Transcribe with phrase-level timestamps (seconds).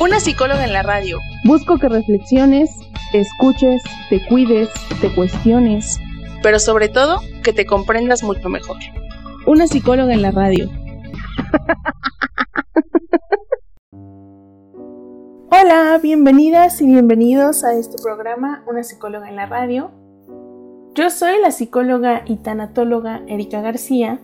[0.00, 1.18] Una psicóloga en la radio.
[1.44, 2.74] Busco que reflexiones,
[3.12, 6.00] te escuches, te cuides, te cuestiones.
[6.42, 8.78] Pero sobre todo, que te comprendas mucho mejor.
[9.46, 10.70] Una psicóloga en la radio.
[15.50, 19.90] Hola, bienvenidas y bienvenidos a este programa Una psicóloga en la radio.
[20.94, 24.18] Yo soy la psicóloga y tanatóloga Erika García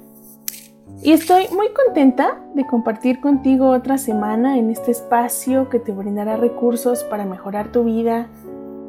[1.03, 6.37] y estoy muy contenta de compartir contigo otra semana en este espacio que te brindará
[6.37, 8.29] recursos para mejorar tu vida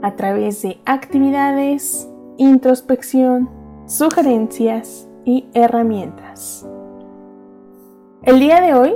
[0.01, 3.49] a través de actividades, introspección,
[3.87, 6.67] sugerencias y herramientas.
[8.23, 8.93] El día de hoy,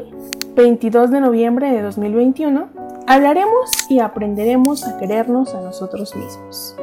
[0.56, 2.70] 22 de noviembre de 2021,
[3.08, 6.76] hablaremos y aprenderemos a querernos a nosotros mismos.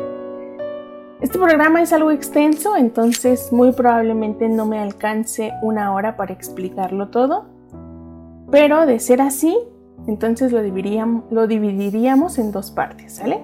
[1.20, 7.08] Este programa es algo extenso, entonces muy probablemente no me alcance una hora para explicarlo
[7.08, 7.46] todo,
[8.52, 9.58] pero de ser así,
[10.06, 13.42] entonces lo dividiríamos, en dos partes, ¿sale?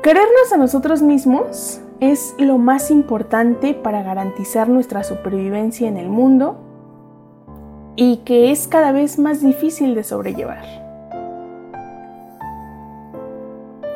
[0.00, 6.56] Querernos a nosotros mismos es lo más importante para garantizar nuestra supervivencia en el mundo
[7.96, 10.85] y que es cada vez más difícil de sobrellevar.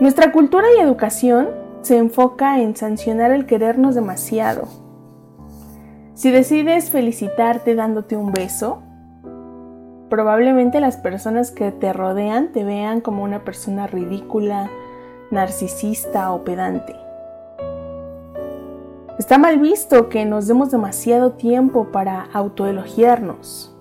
[0.01, 1.51] Nuestra cultura y educación
[1.83, 4.67] se enfoca en sancionar el querernos demasiado.
[6.15, 8.83] Si decides felicitarte dándote un beso,
[10.09, 14.71] probablemente las personas que te rodean te vean como una persona ridícula,
[15.31, 16.97] narcisista o pedante.
[19.19, 23.77] Está mal visto que nos demos demasiado tiempo para autoelogiarnos.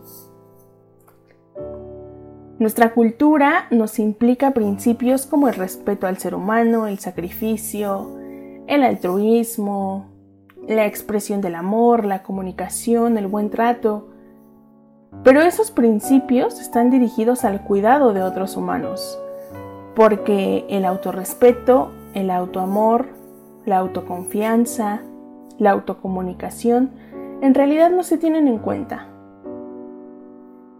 [2.60, 8.18] Nuestra cultura nos implica principios como el respeto al ser humano, el sacrificio,
[8.68, 10.10] el altruismo,
[10.68, 14.10] la expresión del amor, la comunicación, el buen trato.
[15.24, 19.18] Pero esos principios están dirigidos al cuidado de otros humanos,
[19.96, 23.08] porque el autorrespeto, el autoamor,
[23.66, 25.02] la autoconfianza,
[25.58, 26.92] la autocomunicación
[27.42, 29.08] en realidad no se tienen en cuenta.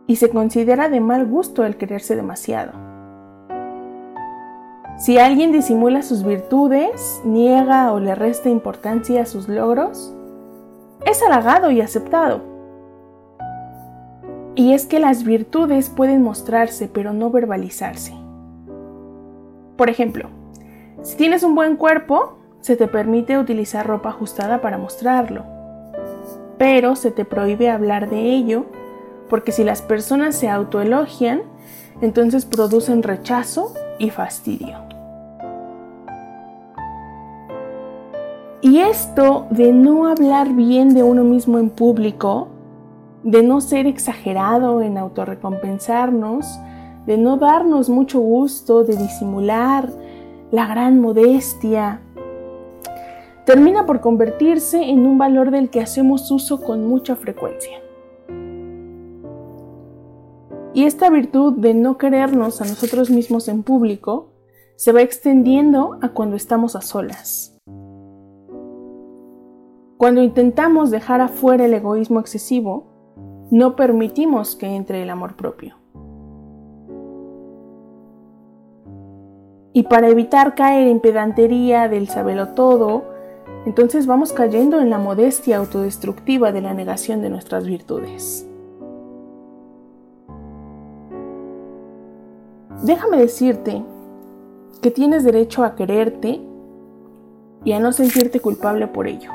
[0.10, 2.72] Y se considera de mal gusto el quererse demasiado.
[4.98, 10.12] Si alguien disimula sus virtudes, niega o le resta importancia a sus logros,
[11.06, 12.42] es halagado y aceptado.
[14.56, 18.16] Y es que las virtudes pueden mostrarse pero no verbalizarse.
[19.78, 20.30] Por ejemplo,
[21.04, 25.46] si tienes un buen cuerpo, se te permite utilizar ropa ajustada para mostrarlo,
[26.58, 28.66] pero se te prohíbe hablar de ello
[29.30, 31.42] porque si las personas se autoelogian,
[32.02, 34.78] entonces producen rechazo y fastidio.
[38.62, 42.50] Y esto de no hablar bien de uno mismo en público,
[43.24, 46.60] de no ser exagerado en autorrecompensarnos,
[47.06, 49.90] de no darnos mucho gusto, de disimular
[50.52, 52.02] la gran modestia,
[53.46, 57.80] termina por convertirse en un valor del que hacemos uso con mucha frecuencia.
[60.74, 64.34] Y esta virtud de no querernos a nosotros mismos en público
[64.76, 67.58] se va extendiendo a cuando estamos a solas.
[69.98, 72.86] Cuando intentamos dejar afuera el egoísmo excesivo,
[73.52, 75.76] no permitimos que entre el amor propio.
[79.74, 83.04] Y para evitar caer en pedantería del sabelo todo,
[83.66, 88.49] entonces vamos cayendo en la modestia autodestructiva de la negación de nuestras virtudes.
[92.84, 93.84] Déjame decirte
[94.82, 96.42] que tienes derecho a quererte
[97.66, 99.32] y a no sentirte culpable por ello.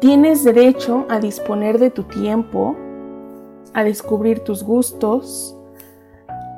[0.00, 2.76] Tienes derecho a disponer de tu tiempo,
[3.72, 5.56] a descubrir tus gustos,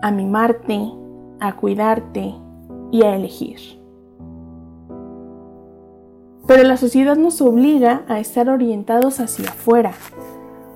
[0.02, 0.90] a mimarte,
[1.40, 2.34] a cuidarte
[2.90, 3.58] y a elegir.
[6.46, 9.92] Pero la sociedad nos obliga a estar orientados hacia afuera,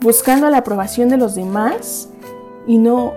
[0.01, 2.11] buscando la aprobación de los demás
[2.67, 3.13] y no,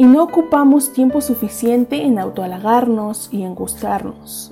[0.00, 4.50] y no ocupamos tiempo suficiente en autohalagarnos y en gustarnos.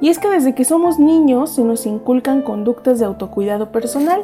[0.00, 4.22] Y es que desde que somos niños se nos inculcan conductas de autocuidado personal,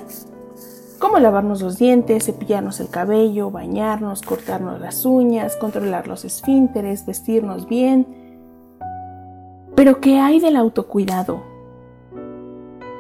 [0.99, 7.69] como lavarnos los dientes, cepillarnos el cabello, bañarnos, cortarnos las uñas, controlar los esfínteres, vestirnos
[7.69, 8.09] bien.
[9.77, 11.45] Pero ¿qué hay del autocuidado?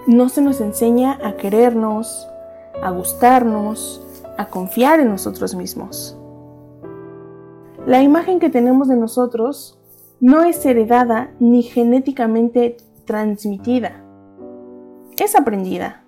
[0.06, 2.28] No se nos enseña a querernos,
[2.80, 4.06] a gustarnos,
[4.38, 6.18] a confiar en nosotros mismos.
[7.86, 9.78] La imagen que tenemos de nosotros
[10.20, 14.04] no es heredada ni genéticamente transmitida.
[15.18, 16.04] Es aprendida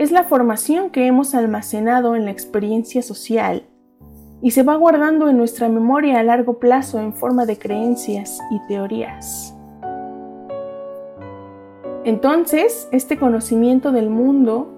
[0.00, 3.64] es la formación que hemos almacenado en la experiencia social
[4.40, 8.66] y se va guardando en nuestra memoria a largo plazo en forma de creencias y
[8.66, 9.54] teorías.
[12.04, 14.70] Entonces, este conocimiento del mundo,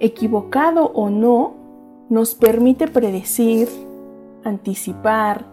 [0.00, 1.54] equivocado o no,
[2.08, 3.68] nos permite predecir,
[4.44, 5.44] anticipar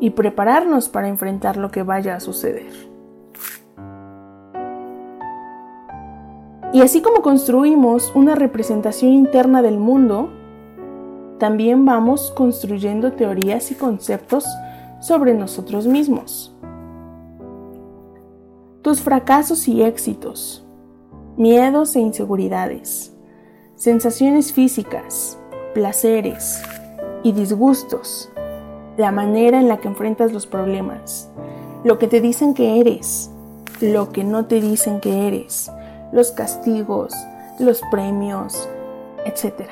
[0.00, 2.88] y prepararnos para enfrentar lo que vaya a suceder.
[6.72, 10.30] Y así como construimos una representación interna del mundo,
[11.38, 14.44] también vamos construyendo teorías y conceptos
[15.00, 16.54] sobre nosotros mismos.
[18.82, 20.66] Tus fracasos y éxitos,
[21.36, 23.14] miedos e inseguridades,
[23.76, 25.38] sensaciones físicas,
[25.74, 26.62] placeres
[27.22, 28.30] y disgustos,
[28.96, 31.30] la manera en la que enfrentas los problemas,
[31.84, 33.30] lo que te dicen que eres,
[33.80, 35.70] lo que no te dicen que eres,
[36.12, 37.14] los castigos,
[37.58, 38.68] los premios,
[39.24, 39.68] etc.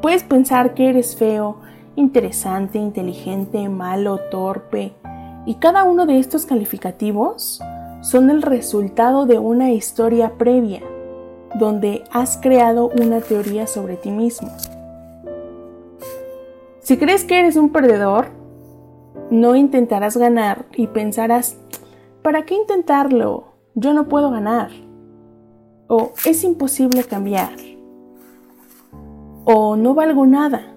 [0.00, 1.58] Puedes pensar que eres feo,
[1.96, 4.94] interesante, inteligente, malo, torpe,
[5.46, 7.60] y cada uno de estos calificativos
[8.00, 10.82] son el resultado de una historia previa,
[11.58, 14.50] donde has creado una teoría sobre ti mismo.
[16.80, 18.28] Si crees que eres un perdedor,
[19.30, 21.58] no intentarás ganar y pensarás,
[22.22, 23.58] ¿para qué intentarlo?
[23.80, 24.70] yo no puedo ganar,
[25.86, 27.54] o es imposible cambiar,
[29.44, 30.74] o no valgo nada.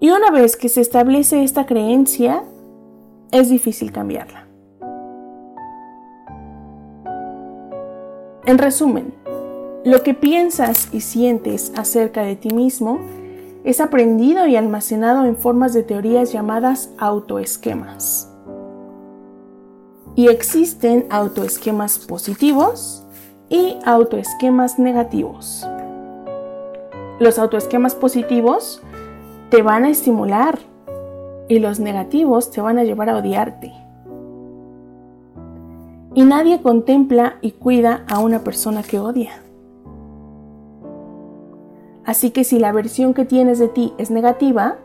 [0.00, 2.42] Y una vez que se establece esta creencia,
[3.30, 4.49] es difícil cambiarla.
[8.50, 9.14] En resumen,
[9.84, 12.98] lo que piensas y sientes acerca de ti mismo
[13.62, 18.28] es aprendido y almacenado en formas de teorías llamadas autoesquemas.
[20.16, 23.06] Y existen autoesquemas positivos
[23.48, 25.64] y autoesquemas negativos.
[27.20, 28.82] Los autoesquemas positivos
[29.50, 30.58] te van a estimular
[31.46, 33.79] y los negativos te van a llevar a odiarte.
[36.14, 39.42] Y nadie contempla y cuida a una persona que odia.
[42.04, 44.78] Así que si la versión que tienes de ti es negativa,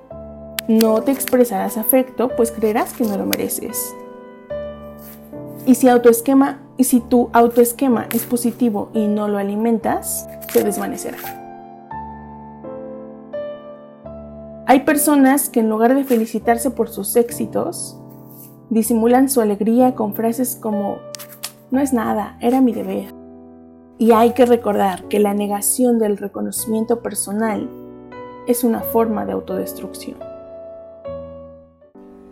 [0.68, 3.96] no te expresarás afecto, pues creerás que no lo mereces.
[5.66, 5.88] Y si,
[6.78, 11.18] y si tu autoesquema es positivo y no lo alimentas, se desvanecerá.
[14.68, 18.00] Hay personas que en lugar de felicitarse por sus éxitos,
[18.70, 20.98] disimulan su alegría con frases como,
[21.72, 23.14] no es nada, era mi deber.
[23.98, 27.70] Y hay que recordar que la negación del reconocimiento personal
[28.48, 30.18] es una forma de autodestrucción.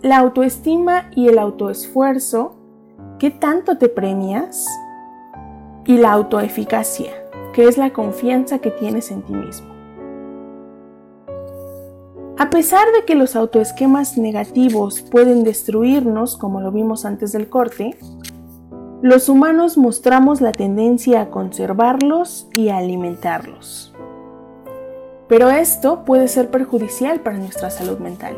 [0.02, 2.58] La autoestima y el autoesfuerzo
[3.24, 4.68] ¿Qué tanto te premias?
[5.86, 7.12] Y la autoeficacia,
[7.54, 9.73] que es la confianza que tienes en ti mismo.
[12.44, 17.98] A pesar de que los autoesquemas negativos pueden destruirnos, como lo vimos antes del corte,
[19.02, 23.94] los humanos mostramos la tendencia a conservarlos y a alimentarlos.
[25.30, 28.36] Pero esto puede ser perjudicial para nuestra salud mental.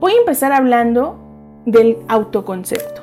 [0.00, 1.16] Voy a empezar hablando
[1.64, 3.00] del autoconcepto.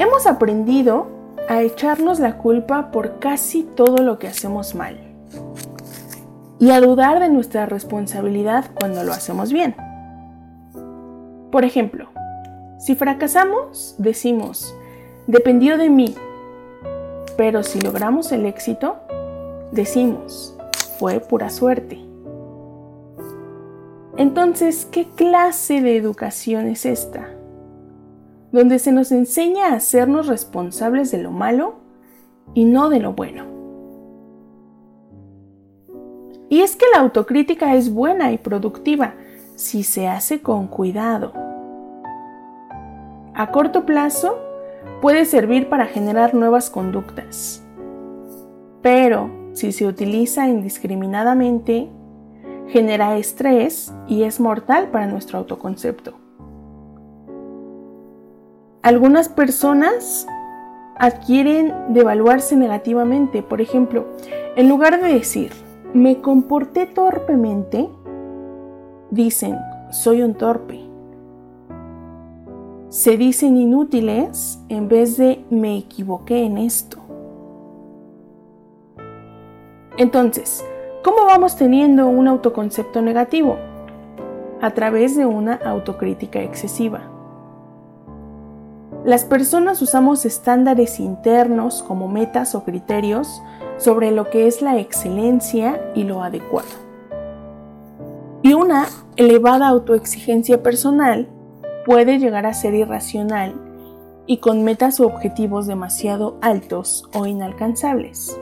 [0.00, 1.06] Hemos aprendido
[1.48, 5.11] a echarnos la culpa por casi todo lo que hacemos mal
[6.62, 9.74] y a dudar de nuestra responsabilidad cuando lo hacemos bien.
[11.50, 12.08] Por ejemplo,
[12.78, 14.72] si fracasamos, decimos,
[15.26, 16.14] dependió de mí,
[17.36, 18.94] pero si logramos el éxito,
[19.72, 20.56] decimos,
[21.00, 21.98] fue pura suerte.
[24.16, 27.28] Entonces, ¿qué clase de educación es esta?
[28.52, 31.80] Donde se nos enseña a hacernos responsables de lo malo
[32.54, 33.51] y no de lo bueno.
[36.52, 39.14] Y es que la autocrítica es buena y productiva
[39.56, 41.32] si se hace con cuidado.
[43.32, 44.36] A corto plazo
[45.00, 47.64] puede servir para generar nuevas conductas,
[48.82, 51.88] pero si se utiliza indiscriminadamente,
[52.68, 56.18] genera estrés y es mortal para nuestro autoconcepto.
[58.82, 60.26] Algunas personas
[60.98, 63.42] adquieren devaluarse negativamente.
[63.42, 64.06] Por ejemplo,
[64.54, 65.50] en lugar de decir,
[65.94, 67.88] me comporté torpemente,
[69.10, 69.58] dicen,
[69.90, 70.80] soy un torpe.
[72.88, 76.98] Se dicen inútiles en vez de me equivoqué en esto.
[79.98, 80.64] Entonces,
[81.04, 83.58] ¿cómo vamos teniendo un autoconcepto negativo?
[84.60, 87.12] A través de una autocrítica excesiva.
[89.04, 93.42] Las personas usamos estándares internos como metas o criterios
[93.78, 96.68] sobre lo que es la excelencia y lo adecuado.
[98.42, 98.86] Y una
[99.16, 101.28] elevada autoexigencia personal
[101.84, 103.54] puede llegar a ser irracional
[104.26, 108.38] y con metas o objetivos demasiado altos o inalcanzables.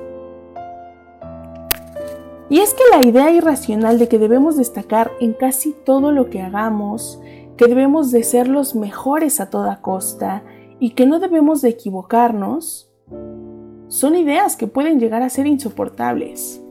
[2.49, 6.43] Y es que la idea irracional de que debemos destacar en casi todo lo que
[6.43, 7.21] hagamos,
[7.57, 10.43] que debemos de ser los mejores a toda costa
[10.81, 12.90] y que no debemos de equivocarnos,
[13.91, 16.63] son ideas que pueden llegar a ser insoportables.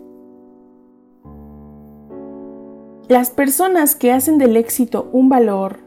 [3.10, 5.80] Las personas que hacen del éxito un valor,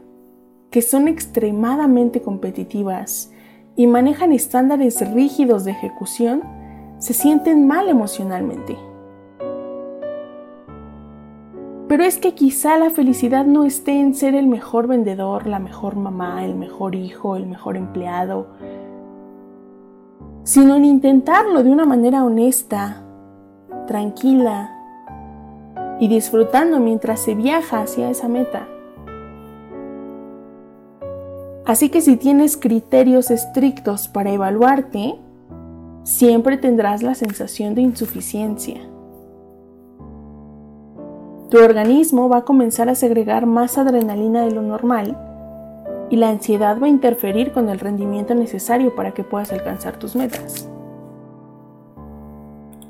[0.69, 3.31] que son extremadamente competitivas
[3.75, 6.43] y manejan estándares rígidos de ejecución,
[6.99, 8.77] se sienten mal emocionalmente.
[11.87, 15.95] Pero es que quizá la felicidad no esté en ser el mejor vendedor, la mejor
[15.95, 18.49] mamá, el mejor hijo, el mejor empleado,
[20.43, 23.03] sino en intentarlo de una manera honesta,
[23.87, 24.71] tranquila
[25.99, 28.67] y disfrutando mientras se viaja hacia esa meta.
[31.65, 35.15] Así que si tienes criterios estrictos para evaluarte,
[36.03, 38.81] siempre tendrás la sensación de insuficiencia
[41.53, 45.15] tu organismo va a comenzar a segregar más adrenalina de lo normal
[46.09, 50.15] y la ansiedad va a interferir con el rendimiento necesario para que puedas alcanzar tus
[50.15, 50.69] metas.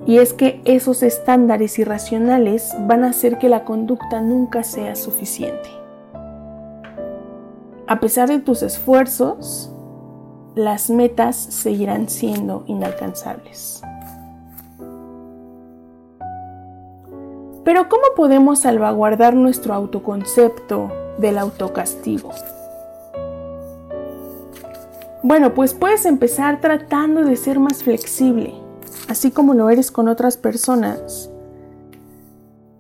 [0.06, 5.70] Y es que esos estándares irracionales van a hacer que la conducta nunca sea suficiente.
[7.88, 9.72] A pesar de tus esfuerzos,
[10.56, 13.82] las metas seguirán siendo inalcanzables.
[17.64, 22.32] Pero ¿cómo podemos salvaguardar nuestro autoconcepto del autocastigo?
[25.26, 28.54] Bueno, pues puedes empezar tratando de ser más flexible,
[29.08, 31.32] así como lo eres con otras personas.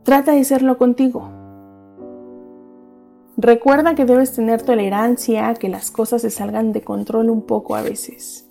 [0.03, 1.29] Trata de serlo contigo.
[3.37, 7.75] Recuerda que debes tener tolerancia a que las cosas se salgan de control un poco
[7.75, 8.47] a veces.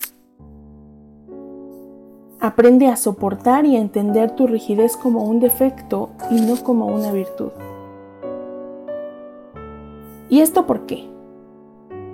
[2.40, 7.12] Aprende a soportar y a entender tu rigidez como un defecto y no como una
[7.12, 7.52] virtud.
[10.30, 11.08] ¿Y esto por qué?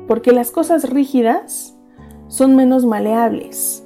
[0.07, 1.68] Porque las cosas rígidas
[2.29, 3.85] son menos maleables,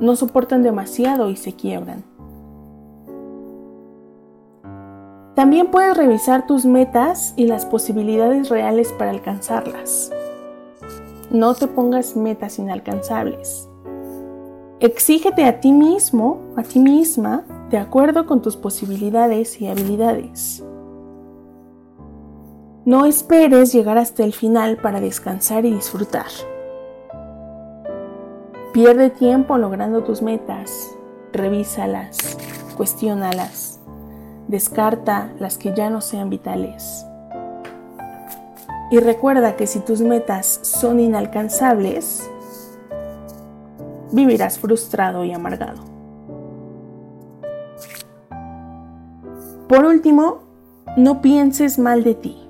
[0.00, 2.04] no soportan demasiado y se quiebran.
[5.34, 10.10] También puedes revisar tus metas y las posibilidades reales para alcanzarlas.
[11.30, 13.68] No te pongas metas inalcanzables.
[14.80, 20.64] Exígete a ti mismo, a ti misma, de acuerdo con tus posibilidades y habilidades.
[22.84, 26.26] No esperes llegar hasta el final para descansar y disfrutar.
[28.80, 30.96] Pierde tiempo logrando tus metas,
[31.32, 32.38] revísalas,
[32.76, 33.80] cuestiónalas,
[34.46, 37.04] descarta las que ya no sean vitales.
[38.92, 42.30] Y recuerda que si tus metas son inalcanzables,
[44.12, 45.82] vivirás frustrado y amargado.
[49.68, 50.42] Por último,
[50.96, 52.48] no pienses mal de ti.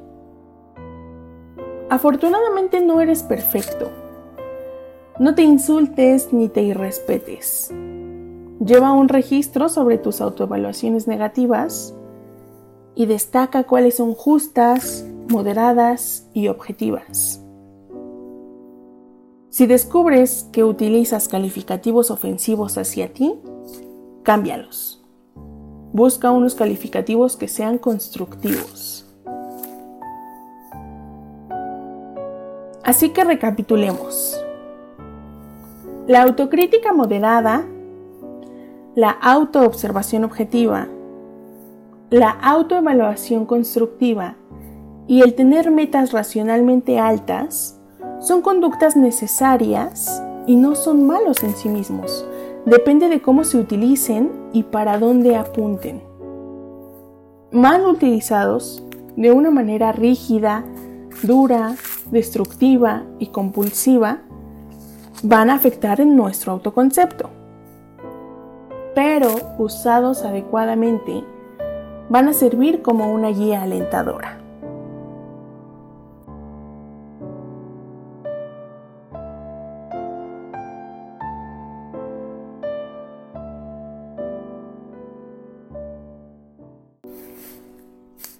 [1.89, 3.98] Afortunadamente no eres perfecto.
[5.19, 7.73] No te insultes ni te irrespetes.
[8.65, 11.93] Lleva un registro sobre tus autoevaluaciones negativas
[12.95, 17.43] y destaca cuáles son justas, moderadas y objetivas.
[19.49, 23.35] Si descubres que utilizas calificativos ofensivos hacia ti,
[24.23, 25.05] cámbialos.
[25.93, 29.05] Busca unos calificativos que sean constructivos.
[32.85, 34.45] Así que recapitulemos.
[36.09, 37.67] La autocrítica moderada,
[38.95, 40.89] la autoobservación objetiva,
[42.09, 44.37] la autoevaluación constructiva
[45.07, 47.79] y el tener metas racionalmente altas
[48.21, 52.27] son conductas necesarias y no son malos en sí mismos.
[52.65, 56.03] Depende de cómo se utilicen y para dónde apunten.
[57.53, 58.83] Mal utilizados,
[59.15, 60.65] de una manera rígida,
[61.23, 61.77] dura,
[62.11, 64.23] destructiva y compulsiva
[65.23, 67.31] van a afectar en nuestro autoconcepto.
[68.95, 71.25] Pero usados adecuadamente,
[72.09, 74.39] van a servir como una guía alentadora.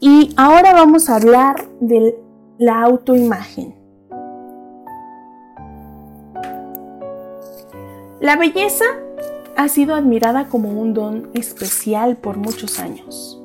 [0.01, 2.17] Y ahora vamos a hablar de
[2.59, 3.78] la autoimagen.
[8.21, 8.85] La belleza
[9.57, 13.41] ha sido admirada como un don especial por muchos años.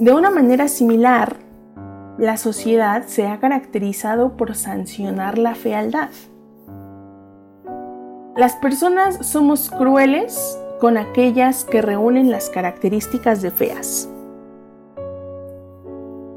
[0.00, 1.36] De una manera similar,
[2.18, 6.08] la sociedad se ha caracterizado por sancionar la fealdad.
[8.36, 14.08] Las personas somos crueles con aquellas que reúnen las características de feas.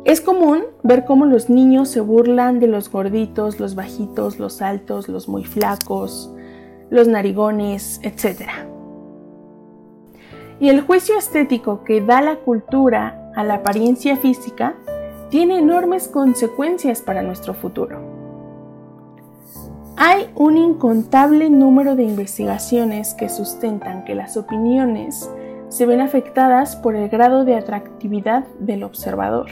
[0.06, 5.08] Es común ver cómo los niños se burlan de los gorditos, los bajitos, los altos,
[5.10, 6.32] los muy flacos,
[6.92, 8.44] los narigones, etc.
[10.60, 14.76] Y el juicio estético que da la cultura a la apariencia física
[15.30, 18.00] tiene enormes consecuencias para nuestro futuro.
[19.98, 25.30] Hay un incontable número de investigaciones que sustentan que las opiniones
[25.70, 29.48] se ven afectadas por el grado de atractividad del observador.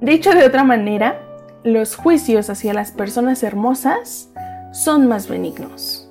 [0.00, 1.20] Dicho de otra manera,
[1.64, 4.27] los juicios hacia las personas hermosas
[4.72, 6.10] son más benignos.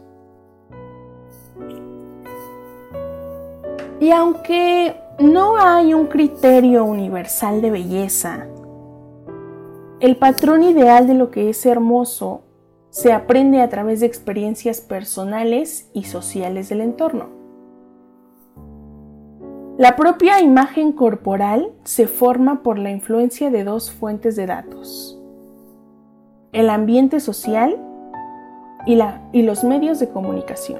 [4.00, 8.48] Y aunque no hay un criterio universal de belleza,
[10.00, 12.44] el patrón ideal de lo que es hermoso
[12.92, 17.30] se aprende a través de experiencias personales y sociales del entorno.
[19.78, 25.20] La propia imagen corporal se forma por la influencia de dos fuentes de datos,
[26.52, 27.80] el ambiente social
[28.88, 29.00] y,
[29.34, 30.80] y, los medios de comunicación.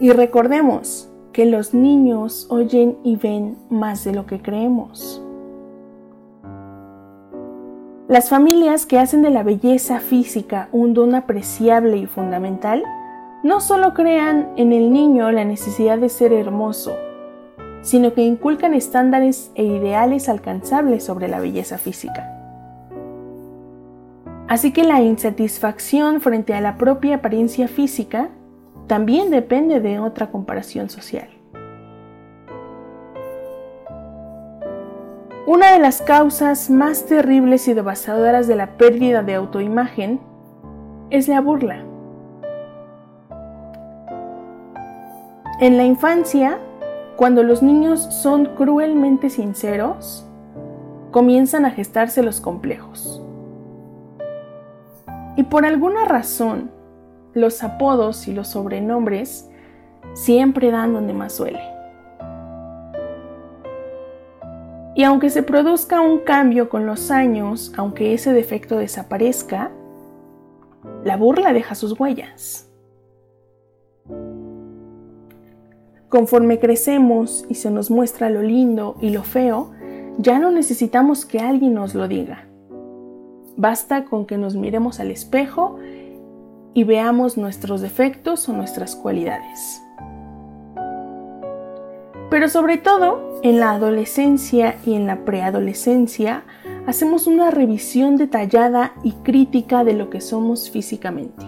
[0.00, 5.20] Y recordemos que los niños oyen y ven más de lo que creemos.
[8.06, 12.84] Las familias que hacen de la belleza física un don apreciable y fundamental
[13.42, 16.94] no solo crean en el niño la necesidad de ser hermoso,
[17.82, 22.33] sino que inculcan estándares e ideales alcanzables sobre la belleza física.
[24.46, 28.28] Así que la insatisfacción frente a la propia apariencia física
[28.86, 31.28] también depende de otra comparación social.
[35.46, 40.20] Una de las causas más terribles y devastadoras de la pérdida de autoimagen
[41.10, 41.84] es la burla.
[45.60, 46.58] En la infancia,
[47.16, 50.26] cuando los niños son cruelmente sinceros,
[51.10, 53.22] comienzan a gestarse los complejos.
[55.36, 56.70] Y por alguna razón,
[57.32, 59.48] los apodos y los sobrenombres
[60.14, 61.60] siempre dan donde más suele.
[64.94, 69.72] Y aunque se produzca un cambio con los años, aunque ese defecto desaparezca,
[71.02, 72.70] la burla deja sus huellas.
[76.08, 79.72] Conforme crecemos y se nos muestra lo lindo y lo feo,
[80.18, 82.46] ya no necesitamos que alguien nos lo diga.
[83.56, 85.78] Basta con que nos miremos al espejo
[86.74, 89.80] y veamos nuestros defectos o nuestras cualidades.
[92.30, 96.42] Pero sobre todo, en la adolescencia y en la preadolescencia,
[96.86, 101.46] hacemos una revisión detallada y crítica de lo que somos físicamente.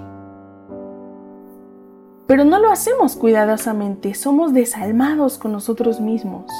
[2.28, 6.50] Pero no lo hacemos cuidadosamente, somos desalmados con nosotros mismos.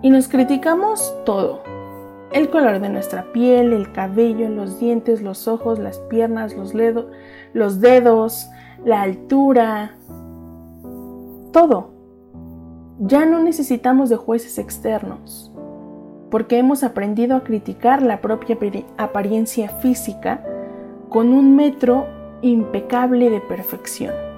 [0.00, 1.62] Y nos criticamos todo.
[2.32, 8.48] El color de nuestra piel, el cabello, los dientes, los ojos, las piernas, los, dedos,
[8.84, 9.96] la altura,
[11.52, 11.90] todo.
[12.98, 15.52] Ya no necesitamos de jueces externos,
[16.30, 18.58] porque hemos aprendido a criticar la propia
[18.98, 20.44] apariencia física
[21.08, 22.06] con un metro
[22.42, 24.35] impecable de perfección.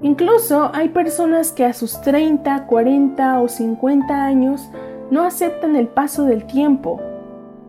[0.00, 4.68] Incluso hay personas que a sus 30, 40 o 50 años
[5.10, 7.00] no aceptan el paso del tiempo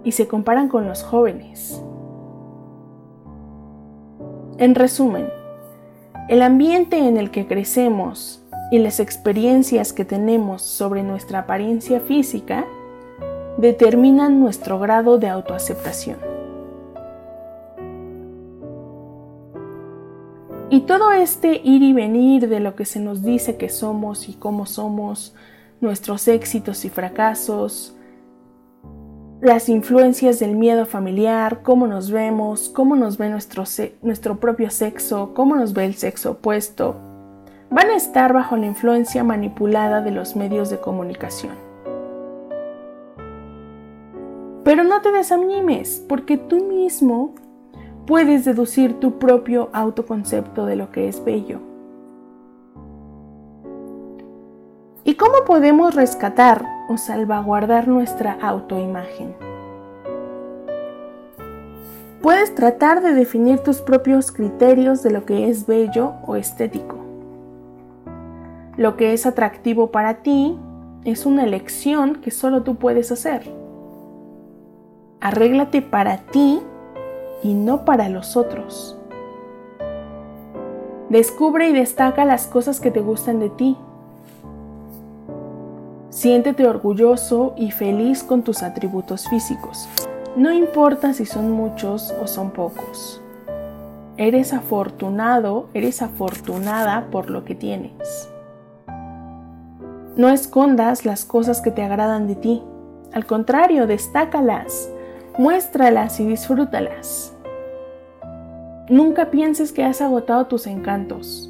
[0.03, 1.83] y se comparan con los jóvenes.
[4.57, 5.27] En resumen,
[6.27, 12.65] el ambiente en el que crecemos y las experiencias que tenemos sobre nuestra apariencia física
[13.57, 16.38] determinan nuestro grado de autoaceptación.
[20.71, 24.33] Y todo este ir y venir de lo que se nos dice que somos y
[24.33, 25.35] cómo somos
[25.81, 27.95] nuestros éxitos y fracasos,
[29.41, 33.63] las influencias del miedo familiar, cómo nos vemos, cómo nos ve nuestro,
[34.03, 36.97] nuestro propio sexo, cómo nos ve el sexo opuesto,
[37.71, 41.53] van a estar bajo la influencia manipulada de los medios de comunicación.
[44.63, 47.33] Pero no te desanimes, porque tú mismo
[48.09, 51.59] puedes deducir tu propio autoconcepto de lo que es bello.
[55.03, 59.35] ¿Y cómo podemos rescatar o salvaguardar nuestra autoimagen?
[62.23, 66.95] Puedes tratar de definir tus propios criterios de lo que es bello o estético.
[68.75, 70.57] Lo que es atractivo para ti
[71.05, 73.43] es una elección que solo tú puedes hacer.
[75.21, 76.59] Arréglate para ti
[77.43, 78.97] y no para los otros.
[81.09, 83.77] Descubre y destaca las cosas que te gustan de ti
[86.09, 89.87] Siéntete orgulloso y feliz con tus atributos físicos.
[90.35, 93.21] No importa si son muchos o son pocos.
[94.17, 98.27] Eres afortunado, eres afortunada por lo que tienes.
[100.17, 102.63] No escondas las cosas que te agradan de ti.
[103.13, 104.91] Al contrario, destácalas,
[105.37, 107.33] muéstralas y disfrútalas.
[108.89, 111.49] Nunca pienses que has agotado tus encantos.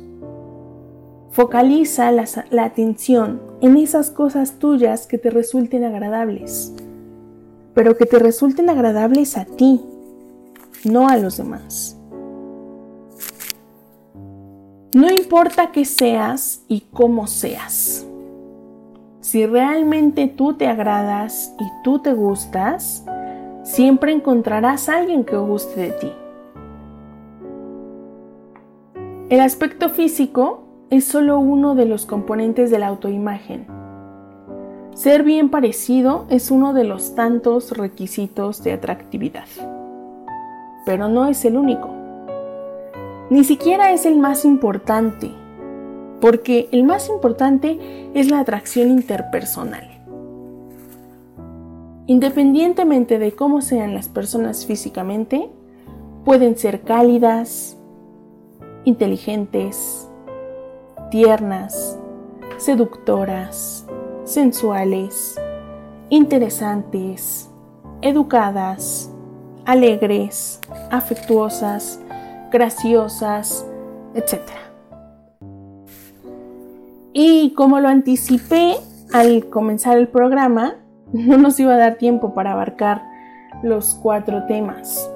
[1.31, 6.73] Focaliza la, atención en esas cosas tuyas que te resulten agradables,
[7.73, 9.81] pero que te resulten agradables a ti,
[10.83, 11.97] no a los demás.
[14.93, 18.05] No importa qué seas y cómo seas.
[19.21, 23.05] Si realmente tú te agradas y tú te gustas,
[23.69, 26.11] siempre encontrarás a alguien que guste de ti.
[29.29, 33.67] El aspecto físico es solo uno de los componentes de la autoimagen.
[34.95, 39.45] Ser bien parecido es uno de los tantos requisitos de atractividad,
[40.83, 41.89] pero no es el único.
[43.29, 45.29] Ni siquiera es el más importante,
[46.19, 49.88] porque el más importante es la atracción interpersonal.
[52.09, 55.47] Independientemente de cómo sean las personas físicamente,
[56.25, 57.77] pueden ser cálidas,
[58.83, 60.09] inteligentes,
[61.11, 61.99] tiernas,
[62.57, 63.85] seductoras,
[64.23, 65.39] sensuales,
[66.09, 67.47] interesantes,
[68.01, 69.11] educadas,
[69.65, 71.99] alegres, afectuosas,
[72.51, 73.67] graciosas,
[74.15, 74.39] etc.
[77.13, 78.77] Y como lo anticipé
[79.13, 80.78] al comenzar el programa,
[81.13, 83.03] no nos iba a dar tiempo para abarcar
[83.63, 85.11] los cuatro temas.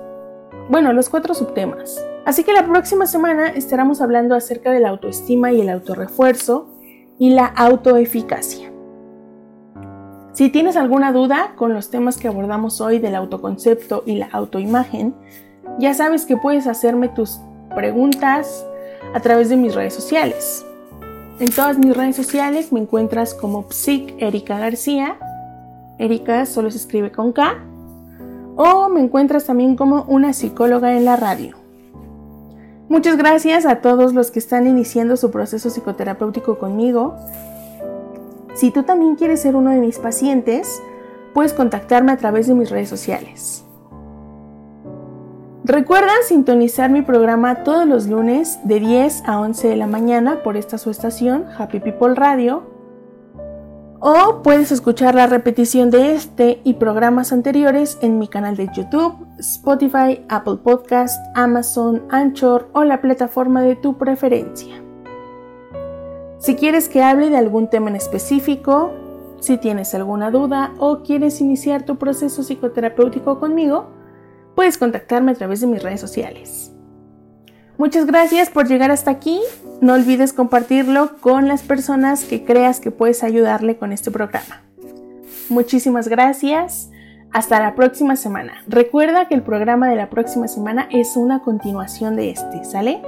[0.69, 2.03] Bueno, los cuatro subtemas.
[2.25, 6.69] Así que la próxima semana estaremos hablando acerca de la autoestima y el autorrefuerzo
[7.19, 8.71] y la autoeficacia.
[10.31, 15.13] Si tienes alguna duda con los temas que abordamos hoy del autoconcepto y la autoimagen,
[15.79, 17.39] ya sabes que puedes hacerme tus
[17.75, 18.65] preguntas
[19.13, 20.65] a través de mis redes sociales.
[21.39, 25.17] En todas mis redes sociales me encuentras como Psic Erika García.
[25.99, 27.55] Erika solo se escribe con K.
[28.55, 31.57] O me encuentras también como una psicóloga en la radio.
[32.89, 37.15] Muchas gracias a todos los que están iniciando su proceso psicoterapéutico conmigo.
[38.53, 40.81] Si tú también quieres ser uno de mis pacientes,
[41.33, 43.65] puedes contactarme a través de mis redes sociales.
[45.63, 50.57] Recuerda sintonizar mi programa todos los lunes de 10 a 11 de la mañana por
[50.57, 52.72] esta su estación, Happy People Radio
[54.05, 59.15] o puedes escuchar la repetición de este y programas anteriores en mi canal de YouTube,
[59.39, 64.83] Spotify, Apple Podcast, Amazon, Anchor o la plataforma de tu preferencia.
[66.37, 68.91] Si quieres que hable de algún tema en específico,
[69.39, 73.87] si tienes alguna duda o quieres iniciar tu proceso psicoterapéutico conmigo,
[74.53, 76.72] puedes contactarme a través de mis redes sociales.
[77.77, 79.41] Muchas gracias por llegar hasta aquí.
[79.81, 84.61] No olvides compartirlo con las personas que creas que puedes ayudarle con este programa.
[85.49, 86.89] Muchísimas gracias.
[87.31, 88.63] Hasta la próxima semana.
[88.67, 93.01] Recuerda que el programa de la próxima semana es una continuación de este, ¿sale?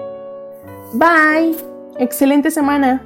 [0.94, 1.56] Bye.
[1.98, 3.04] Excelente semana.